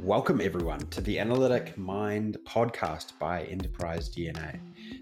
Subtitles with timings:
[0.00, 4.58] Welcome, everyone, to the Analytic Mind podcast by Enterprise DNA.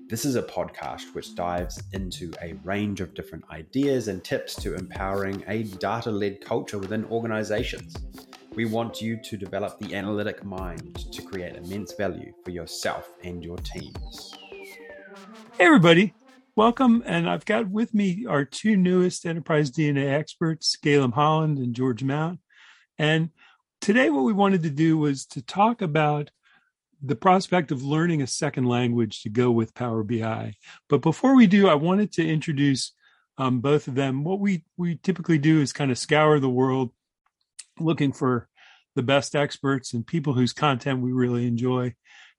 [0.08, 4.74] This is a podcast which dives into a range of different ideas and tips to
[4.74, 7.96] empowering a data led culture within organizations.
[8.54, 13.44] We want you to develop the analytic mind to create immense value for yourself and
[13.44, 14.34] your teams.
[15.56, 16.14] Hey, everybody.
[16.56, 17.02] Welcome.
[17.06, 22.02] And I've got with me our two newest Enterprise DNA experts, Gaelim Holland and George
[22.02, 22.40] Mount.
[22.98, 23.30] And
[23.80, 26.30] today, what we wanted to do was to talk about
[27.02, 30.54] the prospect of learning a second language to go with Power BI.
[30.88, 32.92] But before we do, I wanted to introduce
[33.38, 34.22] um, both of them.
[34.22, 36.92] What we, we typically do is kind of scour the world
[37.78, 38.48] looking for
[38.94, 41.94] the best experts and people whose content we really enjoy.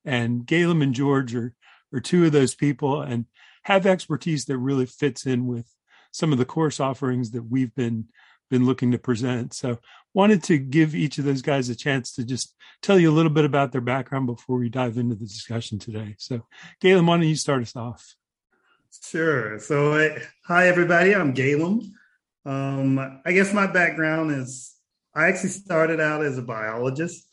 [0.05, 1.55] And Gaelim and George are,
[1.91, 3.26] are two of those people and
[3.63, 5.73] have expertise that really fits in with
[6.12, 8.09] some of the course offerings that we've been
[8.51, 9.55] been looking to present.
[9.55, 9.79] So
[10.13, 13.31] wanted to give each of those guys a chance to just tell you a little
[13.31, 16.15] bit about their background before we dive into the discussion today.
[16.20, 16.45] So
[16.84, 18.15] Gaelim, why don't you start us off?
[19.03, 19.57] Sure.
[19.57, 21.91] So uh, hi everybody, I'm Gaelim.
[22.45, 24.76] Um, I guess my background is
[25.15, 27.27] I actually started out as a biologist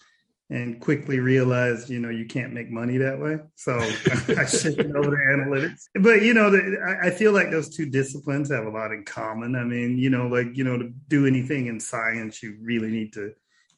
[0.50, 3.38] and quickly realized, you know, you can't make money that way.
[3.56, 5.88] So I shifted over to analytics.
[5.94, 9.56] But, you know, the, I feel like those two disciplines have a lot in common.
[9.56, 13.12] I mean, you know, like, you know, to do anything in science, you really need
[13.14, 13.32] to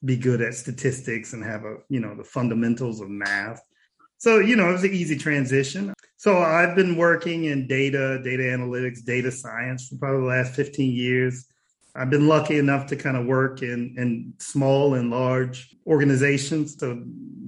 [0.04, 3.60] be good at statistics and have a, you know, the fundamentals of math.
[4.18, 5.92] So, you know, it was an easy transition.
[6.18, 10.92] So I've been working in data, data analytics, data science for probably the last 15
[10.92, 11.46] years.
[11.94, 16.78] I've been lucky enough to kind of work in, in small and large organizations.
[16.78, 17.02] So,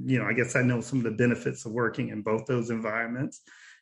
[0.05, 2.71] you know, I guess I know some of the benefits of working in both those
[2.71, 3.41] environments.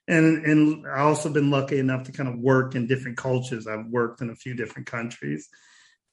[0.08, 3.66] And, and I also been lucky enough to kind of work in different cultures.
[3.66, 5.48] I've worked in a few different countries.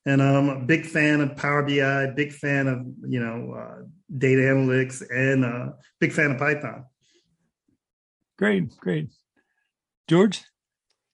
[0.05, 3.83] And I'm a big fan of Power BI, big fan of, you know, uh,
[4.17, 6.85] data analytics, and a uh, big fan of Python.
[8.37, 9.09] Great, great.
[10.07, 10.43] George?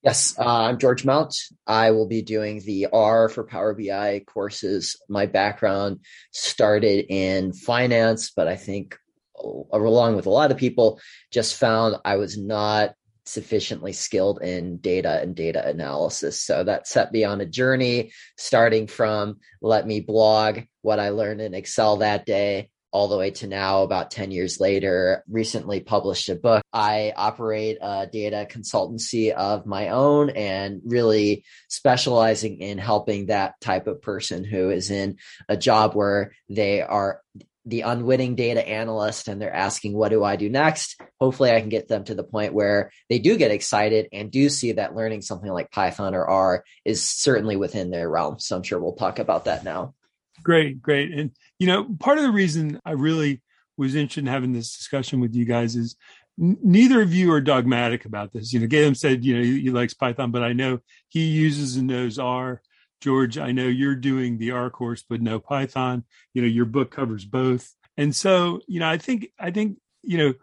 [0.04, 1.34] Yes, uh, I'm George Mount.
[1.66, 4.98] I will be doing the R for Power BI courses.
[5.08, 8.98] My background started in finance, but I think
[9.42, 11.00] along with a lot of people,
[11.32, 16.42] just found I was not sufficiently skilled in data and data analysis.
[16.42, 21.40] So that set me on a journey starting from let me blog what I learned
[21.40, 26.30] in Excel that day all the way to now, about 10 years later, recently published
[26.30, 26.64] a book.
[26.72, 33.88] I operate a data consultancy of my own and really specializing in helping that type
[33.88, 35.18] of person who is in
[35.50, 37.22] a job where they are
[37.66, 41.02] the unwitting data analyst and they're asking, what do I do next?
[41.20, 44.50] Hopefully I can get them to the point where they do get excited and do
[44.50, 48.38] see that learning something like Python or R is certainly within their realm.
[48.40, 49.96] So I'm sure we'll talk about that now.
[50.42, 51.12] Great, great.
[51.12, 53.42] And, you know, part of the reason I really
[53.78, 55.96] was interested in having this discussion with you guys is
[56.38, 58.54] neither of you are dogmatic about this.
[58.54, 60.80] You know, Gaelim said, you know, he, he, likes Python, but I know
[61.10, 62.62] he uses and knows R.
[63.02, 66.06] George, I know you're doing the R course, but no Python.
[66.34, 67.74] You know, your book covers both.
[67.98, 70.34] And so, you know, I think, I think, you know,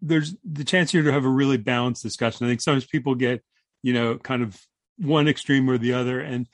[0.00, 2.46] there's the chance here to have a really balanced discussion.
[2.46, 3.42] I think sometimes people get,
[3.82, 4.58] you know, kind of
[4.96, 6.20] one extreme or the other.
[6.20, 6.46] And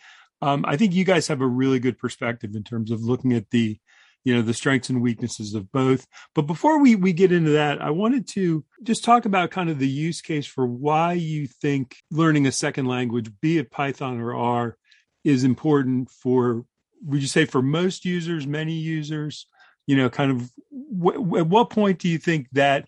[0.44, 3.48] um, I think you guys have a really good perspective in terms of looking at
[3.48, 3.78] the,
[4.24, 6.06] you know, the strengths and weaknesses of both.
[6.34, 9.78] But before we we get into that, I wanted to just talk about kind of
[9.78, 14.34] the use case for why you think learning a second language, be it Python or
[14.34, 14.76] R,
[15.24, 16.66] is important for.
[17.06, 19.46] Would you say for most users, many users?
[19.86, 22.86] You know, kind of wh- at what point do you think that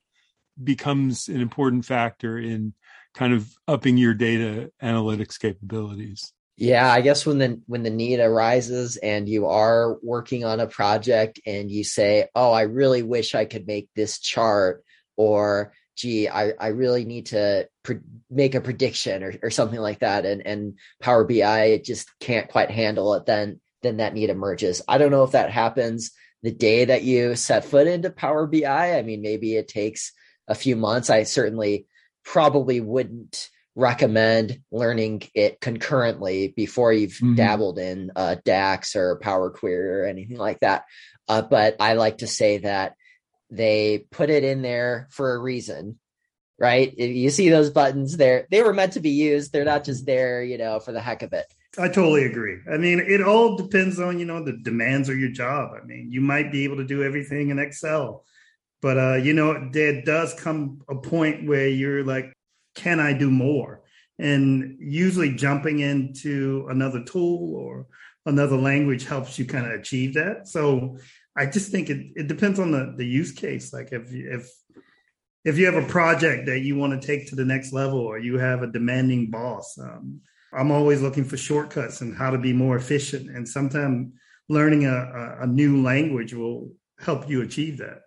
[0.62, 2.74] becomes an important factor in
[3.14, 6.34] kind of upping your data analytics capabilities?
[6.56, 10.66] Yeah, I guess when the when the need arises and you are working on a
[10.66, 14.82] project and you say, "Oh, I really wish I could make this chart,"
[15.16, 18.00] or "Gee, I, I really need to pre-
[18.30, 22.70] make a prediction," or, or something like that, and and Power BI just can't quite
[22.70, 24.80] handle it, then then that need emerges.
[24.88, 28.96] I don't know if that happens the day that you set foot into Power BI.
[28.98, 30.12] I mean, maybe it takes
[30.48, 31.10] a few months.
[31.10, 31.86] I certainly
[32.24, 37.34] probably wouldn't recommend learning it concurrently before you've mm-hmm.
[37.34, 40.86] dabbled in uh, DAX or Power Query or anything like that.
[41.28, 42.94] Uh, but I like to say that
[43.50, 45.98] they put it in there for a reason,
[46.58, 46.92] right?
[46.96, 49.52] If you see those buttons there, they were meant to be used.
[49.52, 51.46] They're not just there, you know, for the heck of it.
[51.78, 52.58] I totally agree.
[52.72, 55.72] I mean, it all depends on, you know, the demands of your job.
[55.80, 58.24] I mean, you might be able to do everything in Excel,
[58.80, 62.32] but, uh, you know, there does come a point where you're like,
[62.76, 63.82] can I do more?
[64.18, 67.86] And usually jumping into another tool or
[68.24, 70.46] another language helps you kind of achieve that.
[70.46, 70.98] So
[71.36, 73.72] I just think it, it depends on the, the use case.
[73.72, 74.48] Like if if
[75.44, 78.18] if you have a project that you want to take to the next level or
[78.18, 80.20] you have a demanding boss, um,
[80.52, 83.30] I'm always looking for shortcuts and how to be more efficient.
[83.30, 84.12] And sometimes
[84.48, 88.00] learning a, a, a new language will help you achieve that.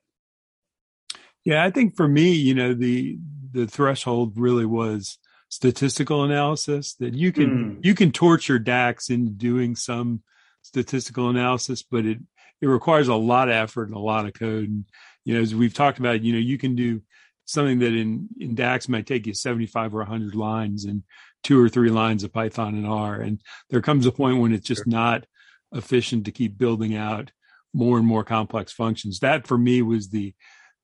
[1.45, 3.17] Yeah, I think for me, you know, the
[3.51, 5.17] the threshold really was
[5.49, 7.85] statistical analysis that you can mm.
[7.85, 10.21] you can torture DAX into doing some
[10.61, 12.19] statistical analysis, but it
[12.61, 14.69] it requires a lot of effort and a lot of code.
[14.69, 14.85] And
[15.25, 17.01] you know, as we've talked about, you know, you can do
[17.45, 21.03] something that in in DAX might take you 75 or 100 lines and
[21.43, 23.15] two or three lines of Python and R.
[23.15, 25.25] And there comes a point when it's just not
[25.73, 27.31] efficient to keep building out
[27.73, 29.19] more and more complex functions.
[29.19, 30.33] That for me was the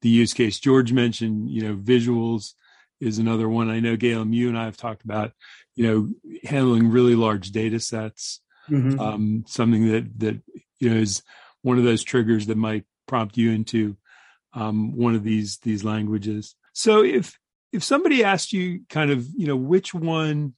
[0.06, 0.60] the use case.
[0.60, 2.54] George mentioned, you know, visuals
[3.02, 3.72] is another one.
[3.72, 5.31] I know Gaelim, you and I have talked about,
[5.74, 8.40] you know, handling really large data sets.
[8.69, 9.00] Mm-hmm.
[9.00, 10.42] Um, something that that
[10.80, 11.24] you know is
[11.63, 13.98] one of those triggers that might prompt you into
[14.54, 16.56] um, one of these these languages.
[16.74, 17.40] So if
[17.74, 20.54] if somebody asked you kind of you know which one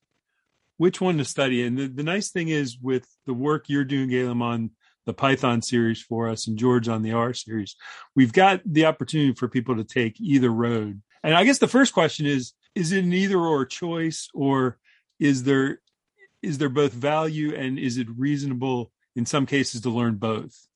[0.75, 4.09] which one to study and the, the nice thing is with the work you're doing
[4.09, 4.71] Gaelim on
[5.07, 7.75] the Python series for us and George on the R series,
[8.15, 11.01] we've got the opportunity for people to take either road.
[11.23, 14.77] And I guess the first question is, is it an either or choice or
[15.19, 15.79] is there,
[16.43, 20.67] is there both value and is it reasonable in some cases to learn both?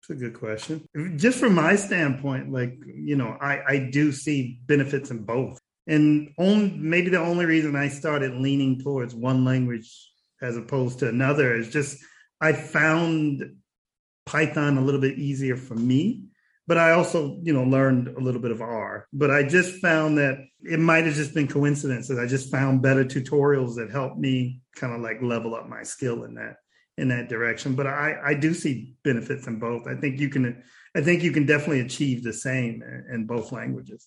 [0.00, 0.86] It's a good question.
[1.16, 5.60] Just from my standpoint, like, you know, I, I do see benefits in both.
[5.88, 9.92] And on, maybe the only reason I started leaning towards one language
[10.40, 11.98] as opposed to another is just
[12.40, 13.56] I found
[14.26, 16.24] Python a little bit easier for me.
[16.66, 19.08] But I also, you know, learned a little bit of R.
[19.12, 22.18] But I just found that it might have just been coincidence coincidences.
[22.18, 26.22] I just found better tutorials that helped me kind of like level up my skill
[26.24, 26.56] in that
[26.96, 27.74] in that direction.
[27.74, 29.88] But I, I do see benefits in both.
[29.88, 30.62] I think you can
[30.94, 34.06] I think you can definitely achieve the same in, in both languages.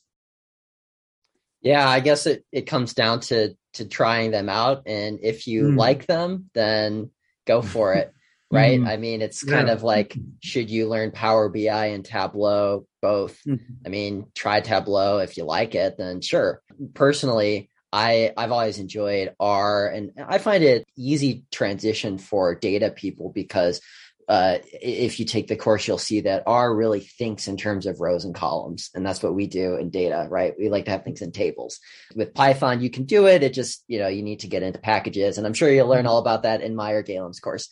[1.61, 4.83] Yeah, I guess it, it comes down to to trying them out.
[4.85, 5.77] And if you mm.
[5.77, 7.11] like them, then
[7.45, 8.13] go for it
[8.51, 8.79] right?
[8.79, 8.87] Mm-hmm.
[8.87, 9.73] I mean, it's kind yeah.
[9.73, 13.39] of like, should you learn Power BI and Tableau both?
[13.47, 13.73] Mm-hmm.
[13.85, 16.61] I mean, try Tableau if you like it, then sure.
[16.93, 23.31] Personally, I I've always enjoyed R, and I find it easy transition for data people
[23.33, 23.81] because
[24.27, 27.99] uh, if you take the course, you'll see that R really thinks in terms of
[27.99, 28.89] rows and columns.
[28.95, 30.53] And that's what we do in data, right?
[30.57, 31.79] We like to have things in tables.
[32.15, 33.43] With Python, you can do it.
[33.43, 35.37] It just, you know, you need to get into packages.
[35.37, 37.69] And I'm sure you'll learn all about that in Meyer Gaelim's course.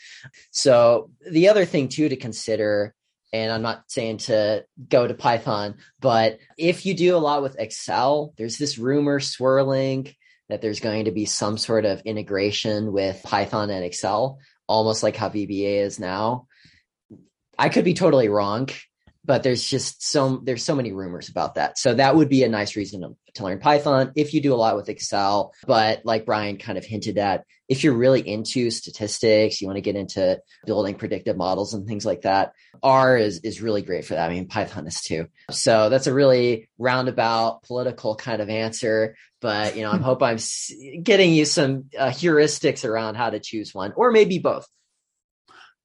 [0.51, 2.93] So the other thing too to consider
[3.33, 7.59] and I'm not saying to go to Python, but if you do a lot with
[7.59, 10.13] Excel, there's this rumor swirling
[10.49, 15.15] that there's going to be some sort of integration with Python and Excel almost like
[15.15, 16.47] how VBA is now.
[17.57, 18.69] I could be totally wrong,
[19.25, 21.77] but there's just so there's so many rumors about that.
[21.77, 24.55] So that would be a nice reason to, to learn Python if you do a
[24.55, 25.53] lot with Excel.
[25.65, 29.81] But like Brian kind of hinted at, if you're really into statistics, you want to
[29.81, 34.15] get into building predictive models and things like that, R is is really great for
[34.15, 34.29] that.
[34.29, 35.27] I mean, Python is too.
[35.51, 39.15] So that's a really roundabout political kind of answer.
[39.39, 40.39] But you know, I hope I'm
[41.01, 44.67] getting you some uh, heuristics around how to choose one, or maybe both.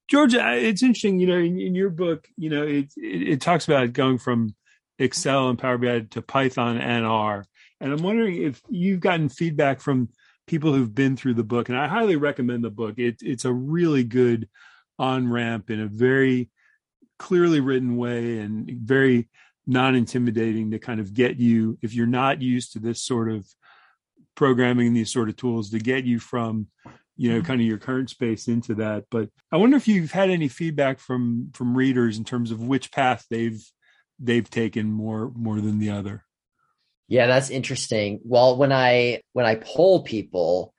[0.08, 1.20] Georgia, it's interesting.
[1.20, 4.54] You know, in, in your book, you know, it, it, it talks about going from
[4.98, 7.44] Excel and Power BI to Python and R.
[7.80, 10.08] And I'm wondering if you've gotten feedback from
[10.46, 12.98] people who've been through the book, and I highly recommend the book.
[12.98, 14.48] It, it's a really good
[14.98, 16.50] on ramp in a very
[17.18, 19.28] clearly written way and very
[19.66, 23.46] non intimidating to kind of get you, if you're not used to this sort of
[24.34, 26.66] programming, and these sort of tools, to get you from
[27.18, 27.46] you know mm-hmm.
[27.46, 30.98] kind of your current space into that but i wonder if you've had any feedback
[30.98, 33.62] from from readers in terms of which path they've
[34.18, 36.24] they've taken more more than the other
[37.08, 38.20] yeah, that's interesting.
[38.22, 40.74] Well, when I when I poll people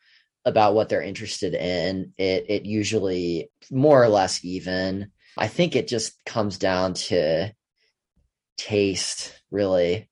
[0.45, 5.11] about what they're interested in, it it usually more or less even.
[5.37, 7.51] I think it just comes down to
[8.57, 10.07] taste, really,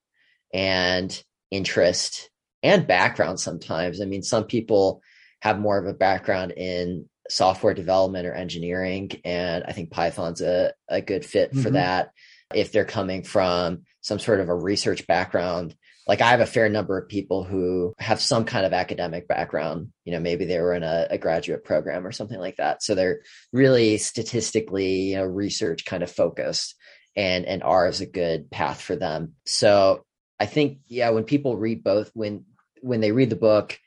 [0.51, 2.31] and interest
[2.63, 4.01] and background sometimes.
[4.01, 5.01] I mean, some people
[5.41, 10.73] have more of a background in software development or engineering, and I think Python's a,
[10.87, 11.73] a good fit for mm-hmm.
[11.73, 12.11] that.
[12.53, 15.75] If they're coming from some sort of a research background,
[16.07, 19.91] like I have a fair number of people who have some kind of academic background.
[20.05, 22.81] You know, maybe they were in a, a graduate program or something like that.
[22.81, 26.75] So they're really statistically, you know, research kind of focused
[27.17, 29.33] and, and R is a good path for them.
[29.45, 30.05] So
[30.39, 32.45] I think, yeah, when people read both, when,
[32.81, 33.77] when they read the book,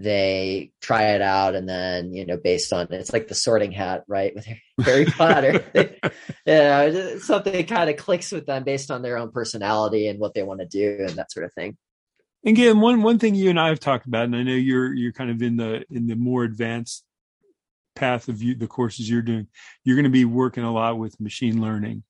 [0.00, 4.04] they try it out and then you know based on it's like the sorting hat
[4.06, 4.46] right with
[4.84, 5.64] harry potter.
[6.46, 10.42] Yeah something kind of clicks with them based on their own personality and what they
[10.42, 11.76] want to do and that sort of thing.
[12.46, 15.12] Again one one thing you and i have talked about and i know you're you're
[15.12, 17.04] kind of in the in the more advanced
[17.96, 19.48] path of you, the courses you're doing
[19.84, 22.04] you're going to be working a lot with machine learning.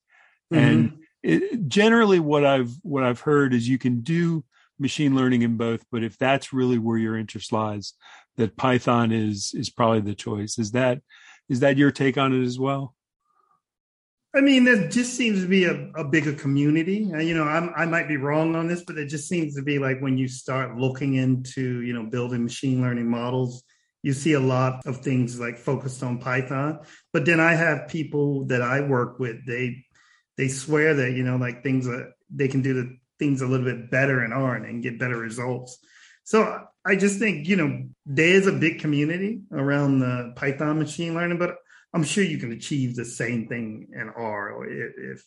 [0.53, 0.63] Mm-hmm.
[0.63, 4.43] and it, generally what i've what i've heard is you can do
[4.79, 7.93] machine learning in both, but if that's really where your interest lies,
[8.37, 10.57] that Python is is probably the choice.
[10.57, 11.01] Is that
[11.49, 12.95] is that your take on it as well?
[14.35, 16.97] I mean, there just seems to be a, a bigger community.
[16.97, 19.79] You know, I'm, I might be wrong on this, but it just seems to be
[19.79, 23.63] like when you start looking into, you know, building machine learning models,
[24.03, 26.79] you see a lot of things like focused on Python.
[27.11, 29.83] But then I have people that I work with, they
[30.37, 33.65] they swear that, you know, like things that they can do the things a little
[33.65, 35.77] bit better in R and get better results.
[36.23, 41.13] So I just think, you know, there is a big community around the Python machine
[41.13, 41.55] learning, but
[41.93, 45.23] I'm sure you can achieve the same thing in R if,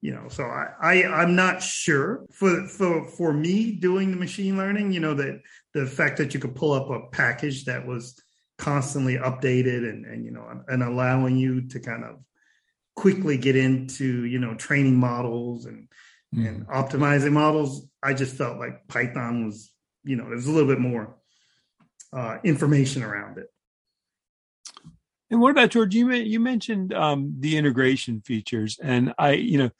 [0.00, 4.56] you know, so I, I I'm not sure for for for me doing the machine
[4.56, 5.40] learning, you know, that
[5.74, 8.20] the fact that you could pull up a package that was
[8.58, 12.16] constantly updated and and you know and allowing you to kind of
[12.96, 15.88] quickly get into you know training models and
[16.34, 16.46] mm.
[16.48, 19.72] and optimizing models, I just felt like Python was,
[20.04, 21.16] you know, there's a little bit more
[22.12, 23.46] uh, information around it.
[25.30, 25.94] And what about George?
[25.94, 29.70] You you mentioned um, the integration features, and I, you know,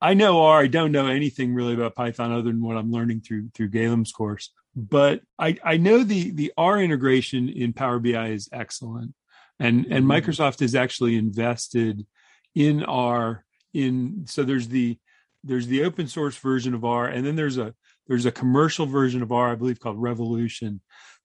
[0.00, 0.62] I know R.
[0.62, 4.12] I don't know anything really about Python other than what I'm learning through through Gaelim's
[4.12, 4.50] course.
[4.74, 9.14] But I I know the the R integration in Power BI is excellent,
[9.58, 10.10] and and mm-hmm.
[10.10, 12.06] Microsoft has actually invested
[12.54, 13.44] in R.
[13.74, 14.98] In so there's the
[15.44, 17.74] there's the open source version of R, and then there's a
[18.06, 20.80] there's a commercial version of R, I believe called Revolution,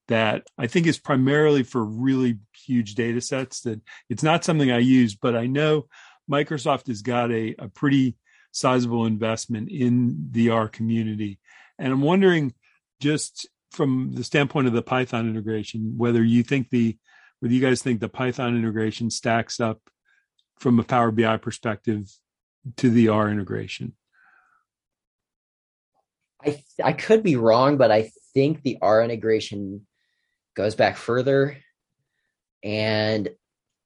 [0.08, 3.62] that I think is primarily for really huge data sets.
[3.62, 5.88] That it's not something I use, but I know
[6.30, 8.16] Microsoft has got a, a pretty
[8.52, 11.40] sizable investment in the R community.
[11.80, 12.54] And I'm wondering,
[13.00, 16.98] just from the standpoint of the Python integration, whether you think the
[17.40, 19.82] whether you guys think the Python integration stacks up
[20.60, 22.10] from a Power BI perspective
[22.78, 23.94] to the R integration.
[26.46, 29.86] I I could be wrong, but I think the R integration
[30.56, 31.58] goes back further,
[32.64, 33.30] and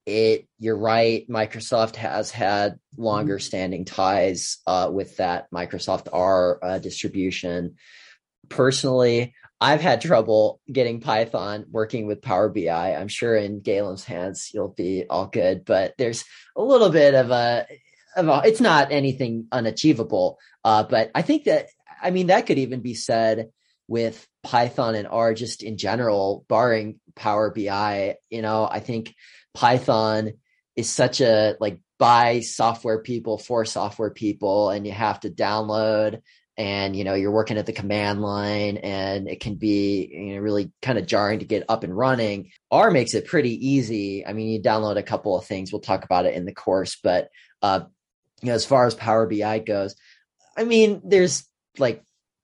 [0.06, 1.28] it you're right.
[1.28, 3.42] Microsoft has had longer mm-hmm.
[3.42, 7.76] standing ties uh, with that Microsoft R uh, distribution.
[8.48, 12.94] Personally, I've had trouble getting Python working with Power BI.
[12.94, 16.24] I'm sure in Gaelim's hands you'll be all good, but there's
[16.56, 17.66] a little bit of a,
[18.16, 20.38] of a it's not anything unachievable.
[20.64, 21.66] Uh, but I think that
[22.02, 23.50] I mean, that could even be said
[23.86, 28.16] with Python and R just in general, barring Power BI.
[28.30, 29.14] You know, I think
[29.54, 30.32] Python
[30.76, 36.20] is such a like by software people for software people, and you have to download
[36.58, 40.40] and you know you're working at the command line and it can be you know
[40.40, 44.32] really kind of jarring to get up and running r makes it pretty easy i
[44.32, 47.28] mean you download a couple of things we'll talk about it in the course but
[47.62, 47.80] uh
[48.42, 49.94] you know as far as power bi goes
[50.56, 51.46] i mean there's
[51.80, 52.02] like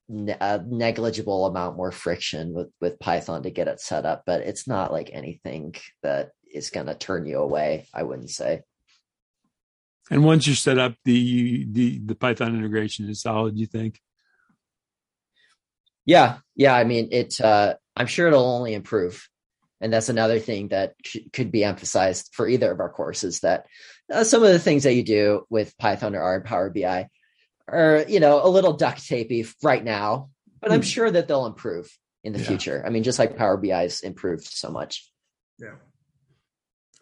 [0.08, 4.68] a negligible amount more friction with with Python to get it set up, but it's
[4.68, 7.86] not like anything that is going to turn you away.
[7.92, 8.62] I wouldn't say.
[10.10, 13.58] And once you're set up, the the the Python integration is solid.
[13.58, 14.00] You think?
[16.04, 16.74] Yeah, yeah.
[16.74, 17.40] I mean, it.
[17.40, 19.26] Uh, I'm sure it'll only improve,
[19.80, 20.94] and that's another thing that
[21.32, 23.40] could be emphasized for either of our courses.
[23.40, 23.64] That
[24.12, 27.08] uh, some of the things that you do with Python or R and Power BI
[27.68, 30.30] are you know a little duct tapey right now,
[30.60, 30.86] but I'm hmm.
[30.86, 31.90] sure that they'll improve
[32.22, 32.46] in the yeah.
[32.46, 32.82] future.
[32.86, 35.08] I mean, just like Power BI's improved so much.
[35.58, 35.74] Yeah.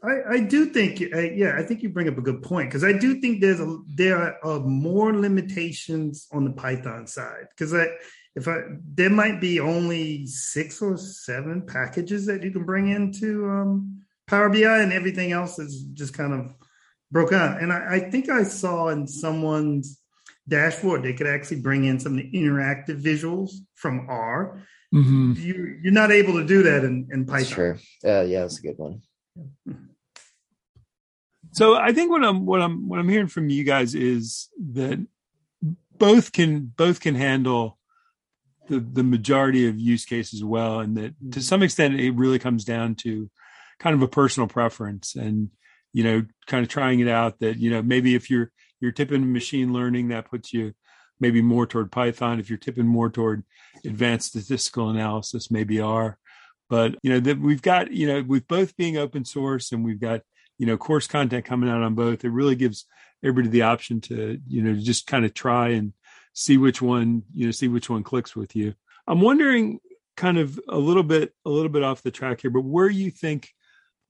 [0.05, 2.83] I, I do think, uh, yeah, I think you bring up a good point because
[2.83, 7.87] I do think there's a there are more limitations on the Python side because I,
[8.35, 8.63] if I
[8.95, 14.49] there might be only six or seven packages that you can bring into um, Power
[14.49, 16.53] BI and everything else is just kind of
[17.13, 17.63] broke out.
[17.63, 20.02] And I, I think I saw in someone's
[20.49, 24.63] dashboard, they could actually bring in some of the interactive visuals from R.
[24.95, 25.33] Mm-hmm.
[25.37, 27.55] You, you're not able to do that in, in Python.
[27.55, 27.79] Sure.
[28.05, 29.01] Uh, yeah, that's a good one.
[31.53, 35.07] So I think what I'm what I'm what I'm hearing from you guys is that
[35.99, 37.79] both can both can handle
[38.69, 42.65] the the majority of use cases well, and that to some extent it really comes
[42.65, 43.31] down to
[43.79, 45.51] kind of a personal preference and
[45.93, 47.39] you know kind of trying it out.
[47.41, 48.51] That you know maybe if you're
[48.83, 50.75] you're tipping machine learning, that puts you
[51.21, 52.41] maybe more toward Python.
[52.41, 53.45] If you're tipping more toward
[53.85, 56.19] advanced statistical analysis, maybe R.
[56.69, 60.01] But you know that we've got you know with both being open source and we've
[60.01, 60.23] got
[60.59, 62.25] you know course content coming out on both.
[62.25, 62.87] It really gives
[63.23, 65.93] everybody the option to you know just kind of try and
[66.35, 68.75] see which one you know see which one clicks with you.
[69.07, 69.81] I'm wondering
[70.17, 73.11] kind of a little bit a little bit off the track here, but where you
[73.11, 73.51] think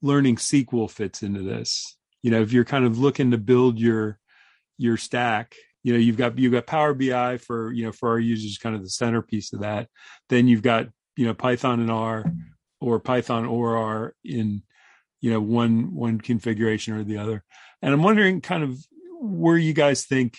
[0.01, 1.97] learning SQL fits into this?
[2.21, 4.19] You know, if you're kind of looking to build your
[4.77, 8.19] your stack you know you've got you've got power bi for you know for our
[8.19, 9.89] users kind of the centerpiece of that.
[10.29, 12.25] Then you've got you know python and r
[12.79, 14.63] or python or r in
[15.21, 17.43] you know one one configuration or the other.
[17.81, 18.79] And i'm wondering kind of
[19.19, 20.37] where you guys think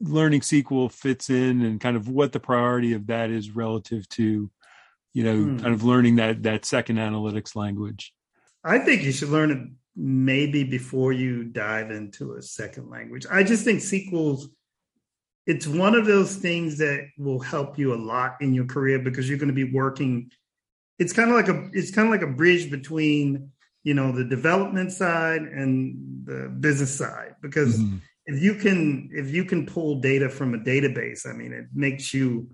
[0.00, 4.50] learning sql fits in and kind of what the priority of that is relative to
[5.12, 5.58] you know hmm.
[5.58, 8.14] kind of learning that that second analytics language.
[8.64, 13.26] I think you should learn it maybe before you dive into a second language.
[13.30, 14.48] I just think SQL's
[15.46, 19.28] it's one of those things that will help you a lot in your career because
[19.28, 20.30] you're going to be working
[21.00, 23.50] it's kind of like a it's kind of like a bridge between
[23.82, 27.96] you know the development side and the business side because mm-hmm.
[28.26, 32.14] if you can if you can pull data from a database i mean it makes
[32.14, 32.48] you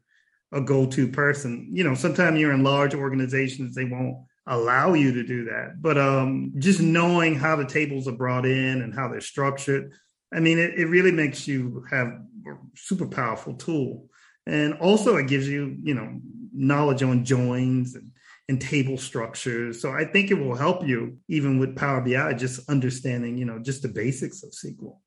[0.52, 4.16] a go-to person you know sometimes you're in large organizations they won't
[4.46, 5.80] allow you to do that.
[5.80, 9.92] But um, just knowing how the tables are brought in and how they're structured,
[10.32, 14.08] I mean, it, it really makes you have a super powerful tool.
[14.46, 16.20] And also, it gives you, you know,
[16.54, 18.12] knowledge on joins and,
[18.48, 19.82] and table structures.
[19.82, 23.58] So I think it will help you even with Power BI, just understanding, you know,
[23.58, 24.98] just the basics of SQL.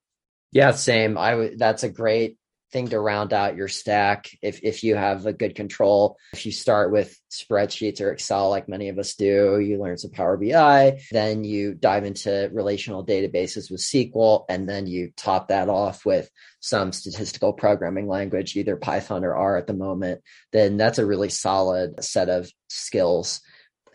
[0.52, 1.18] Yeah, same.
[1.18, 1.52] I.
[1.58, 2.39] That's a great
[2.72, 6.18] thing to round out your stack if if you have a good control.
[6.34, 10.10] If you start with spreadsheets or excel like many of us do you learn some
[10.12, 15.70] power bi then you dive into relational databases with sql and then you top that
[15.70, 16.28] off with
[16.60, 20.22] some statistical programming language either python or r at the moment
[20.52, 23.42] then that's a really solid set of skills.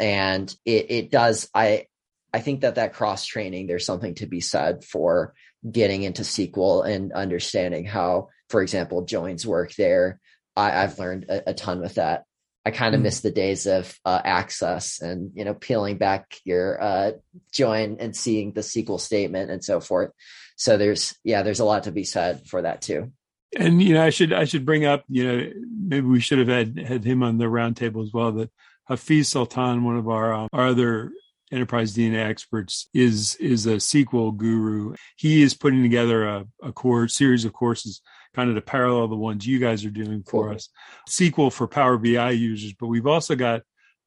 [0.01, 1.87] And it, it does i
[2.35, 5.35] I think that that cross training, there's something to be said for
[5.71, 10.21] getting into SQL and understanding how for example, joins work there.
[10.57, 12.23] I, have learned a, a, ton with that.
[12.65, 13.03] I kind of mm.
[13.03, 17.11] miss the days of uh, access and you know peeling back your uh,
[17.51, 20.13] join and seeing the SQL statement and so forth.
[20.55, 23.11] So there's yeah, there's a lot to be said for that too.
[23.59, 25.51] And you know, I should I should bring up you know
[25.89, 28.31] maybe we should have had had him on the roundtable as well.
[28.31, 28.53] That
[28.87, 31.11] Hafiz Sultan, one of our um, our other
[31.53, 34.95] enterprise DNA experts, is is a SQL guru.
[35.17, 38.01] He is putting together a, a course series of courses
[38.35, 40.55] kind of to parallel the ones you guys are doing for cool.
[40.55, 40.69] us.
[41.09, 43.63] SQL for Power BI users, but we've also got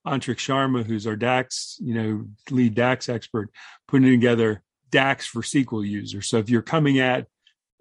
[0.06, 3.50] Antriksh Sharma, who's our DAX, you know, lead DAX expert,
[3.88, 6.28] putting together DAX for SQL users.
[6.28, 7.28] So if you're coming at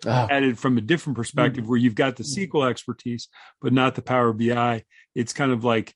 [0.04, 1.70] at it from a different perspective, mm-hmm.
[1.70, 3.28] where you've got the SQL expertise
[3.62, 5.94] but not the Power BI, it's kind of like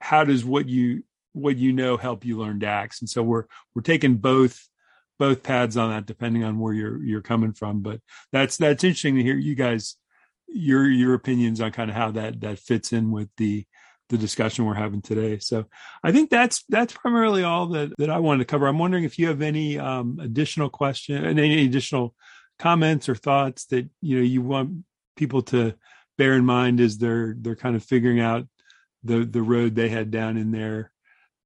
[0.00, 3.00] how does what you what you know help you learn DAX?
[3.00, 4.68] And so we're we're taking both
[5.18, 7.80] both pads on that depending on where you're you're coming from.
[7.80, 8.00] But
[8.32, 9.96] that's that's interesting to hear you guys
[10.48, 13.64] your your opinions on kind of how that that fits in with the
[14.08, 15.38] the discussion we're having today.
[15.38, 15.64] So
[16.04, 18.66] i think that's that's primarily all that that i wanted to cover.
[18.66, 22.14] I'm wondering if you have any um, additional question and any additional
[22.58, 24.84] comments or thoughts that you know you want
[25.16, 25.74] people to
[26.18, 28.46] bear in mind as they're they're kind of figuring out
[29.02, 30.91] the the road they had down in their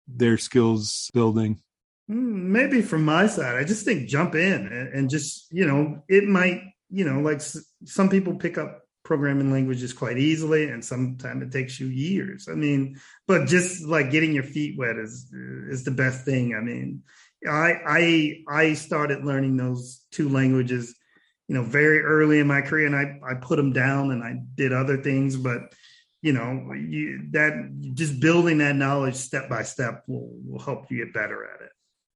[0.09, 1.61] their skills building
[2.09, 6.25] Hmm, maybe from my side, I just think jump in and, just, you know, it
[6.25, 7.43] might, you know, like
[7.85, 12.49] some people pick up programming languages quite easily and sometimes it takes you years.
[12.49, 15.33] I mean, but just like getting your feet wet is
[15.69, 16.55] is the best thing.
[16.55, 17.03] I mean,
[17.49, 20.95] I I I started learning those two languages,
[21.49, 24.37] you know, very early in my career and I I put them down and I
[24.55, 25.73] did other things, but
[26.27, 27.53] you know, you, that
[27.95, 31.71] just building that knowledge step by step will will help you get better at it.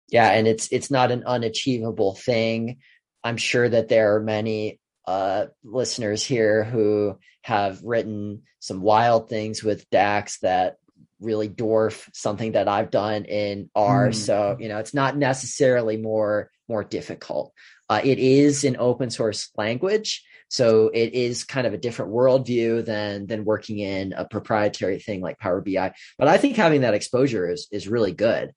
[0.08, 2.78] Yeah and it's it's not an unachievable thing.
[3.22, 9.62] I'm sure that there are many uh, listeners here who have written some wild things
[9.62, 10.78] with dax that
[11.20, 14.08] really dwarf something that i've done in r.
[14.08, 14.14] Mm.
[14.14, 17.52] so you know it's not necessarily more more difficult.
[17.88, 22.84] Uh, it is an open source language so it is kind of a different worldview
[22.84, 25.92] than than working in a proprietary thing like Power BI.
[26.18, 28.52] But I think having that exposure is is really good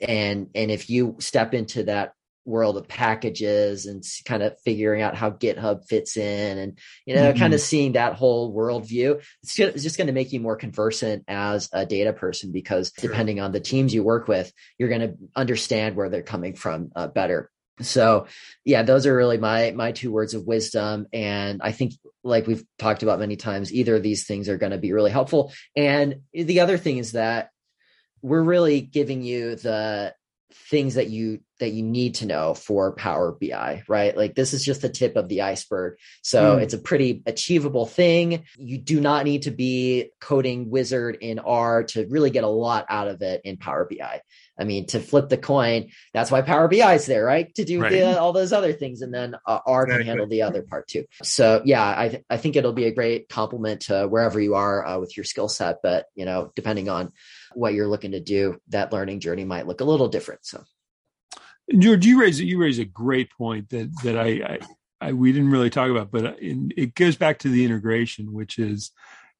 [0.00, 2.12] and and if you step into that
[2.44, 7.30] world of packages and kind of figuring out how GitHub fits in and you know
[7.30, 7.38] mm-hmm.
[7.38, 10.54] kind of seeing that whole worldview it's just, it's just going to make you more
[10.54, 13.10] conversant as a data person because sure.
[13.10, 16.92] depending on the teams you work with you're going to understand where they're coming from
[16.94, 18.26] uh, better so
[18.64, 21.92] yeah those are really my my two words of wisdom and i think
[22.24, 25.10] like we've talked about many times either of these things are going to be really
[25.10, 27.50] helpful and the other thing is that
[28.22, 30.14] we're really giving you the
[30.52, 34.16] things that you that you need to know for Power BI, right?
[34.16, 35.96] Like this is just the tip of the iceberg.
[36.22, 36.62] So mm.
[36.62, 38.44] it's a pretty achievable thing.
[38.58, 42.84] You do not need to be coding wizard in R to really get a lot
[42.90, 44.20] out of it in Power BI.
[44.58, 47.54] I mean, to flip the coin, that's why Power BI is there, right?
[47.56, 47.92] To do right.
[47.92, 51.04] the, all those other things, and then uh, R can handle the other part too.
[51.22, 54.86] So yeah, I th- I think it'll be a great complement to wherever you are
[54.86, 55.78] uh, with your skill set.
[55.82, 57.12] But you know, depending on
[57.54, 60.46] what you're looking to do, that learning journey might look a little different.
[60.46, 60.64] So,
[61.78, 64.58] George, you raise you raise a great point that that I, I,
[65.08, 68.58] I we didn't really talk about, but in, it goes back to the integration, which
[68.58, 68.90] is,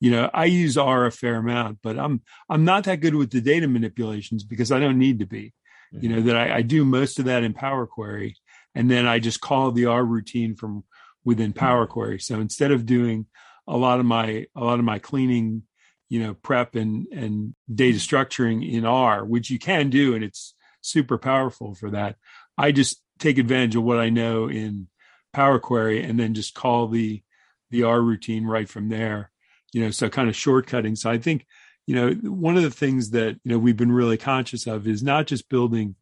[0.00, 3.30] you know, I use R a fair amount, but I'm I'm not that good with
[3.30, 5.54] the data manipulations because I don't need to be.
[5.94, 6.02] Mm-hmm.
[6.02, 8.36] You know that I, I do most of that in Power Query,
[8.74, 10.84] and then I just call the R routine from
[11.24, 12.20] within Power Query.
[12.20, 13.26] So instead of doing
[13.66, 15.62] a lot of my a lot of my cleaning
[16.08, 20.54] you know prep and and data structuring in R, which you can do, and it's
[20.82, 22.16] super powerful for that.
[22.58, 24.88] I just take advantage of what I know in
[25.32, 27.22] Power Query and then just call the
[27.70, 29.30] the R routine right from there.
[29.76, 30.96] You know, so kind of shortcutting.
[30.96, 31.46] So I think
[31.86, 35.02] you know one of the things that you know we've been really conscious of is
[35.02, 35.96] not just building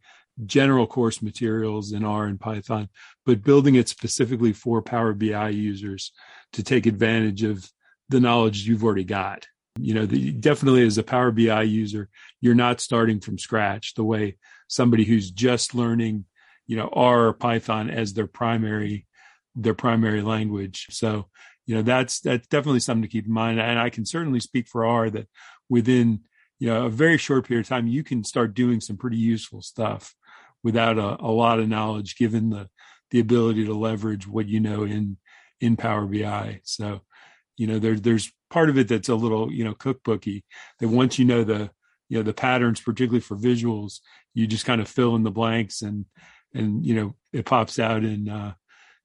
[0.46, 2.88] general course materials in R and Python,
[3.26, 6.12] but building it specifically for Power BI users
[6.52, 7.68] to take advantage of
[8.08, 9.46] the knowledge you've already got
[9.78, 12.08] you know the, definitely as a power bi user
[12.40, 14.37] you're not starting from scratch the way
[14.68, 16.24] somebody who's just learning
[16.66, 19.06] you know r or python as their primary
[19.56, 21.28] their primary language so
[21.66, 23.61] you know that's that's definitely something to keep in mind.
[23.61, 25.29] And i can certainly speak for r that
[25.68, 26.20] within
[26.59, 29.62] you know a very short period of time you can start doing some pretty useful
[29.62, 30.14] stuff
[30.62, 32.68] without a, a lot of knowledge given the
[33.11, 35.16] the ability to leverage what you know in
[35.61, 37.00] in power bi so
[37.57, 40.42] you know there, there's part of it that's a little you know cookbooky
[40.81, 41.70] that once you know the
[42.09, 44.00] you know the patterns particularly for visuals
[44.35, 46.05] you just kind of fill in the blanks and
[46.53, 48.53] and you know it pops out in uh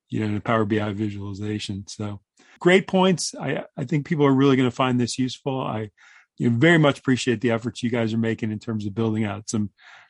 [0.10, 1.86] you know in a power bi visualization.
[1.88, 2.22] So
[2.60, 5.89] great points i i think people are really going to find this useful i
[6.38, 9.26] you know, very much appreciate the efforts you guys are making in terms of building
[9.26, 9.69] out some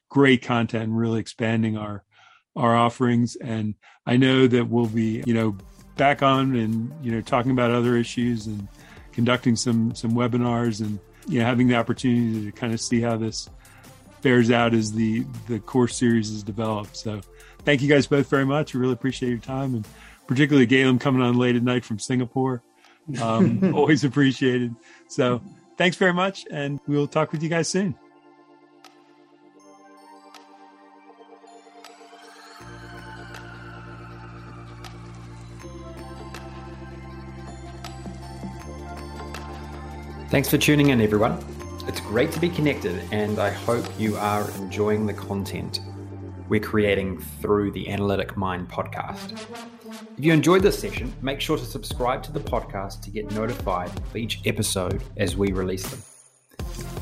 [0.09, 2.03] great content and really expanding our
[2.55, 5.55] our offerings and i know that we'll be you know
[5.97, 8.67] back on and you know talking about other issues and
[9.11, 13.17] conducting some some webinars and you know having the opportunity to kind of see how
[13.17, 13.49] this
[14.21, 16.95] bears out as the the course series is developed.
[16.95, 17.21] So
[17.59, 18.73] thank you guys both very much.
[18.73, 19.87] We really appreciate your time and
[20.29, 22.61] particularly Gaelim coming on late at night from Singapore.
[23.19, 24.75] Um, always appreciated.
[25.07, 25.41] So
[25.75, 27.95] thanks very much, and we'll talk with you guys soon.
[40.29, 41.43] Thanks for tuning in, everyone.
[41.87, 45.79] It's great to be connected, and I hope you are enjoying the content
[46.47, 49.78] we're creating through the Analytic Mind podcast.
[50.17, 53.91] If you enjoyed this session, make sure to subscribe to the podcast to get notified
[54.11, 56.01] for each episode as we release them.